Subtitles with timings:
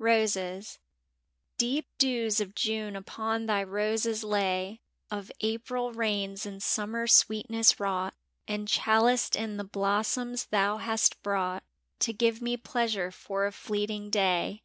[0.00, 0.78] IRoses
[1.60, 8.14] EEP dews of June upon thy roses lay, Of April rains and Summer sweetness wrought,
[8.48, 11.62] And chaliced in the blossoms thou hast brought
[12.00, 14.64] To give me pleasure for a fleeting day.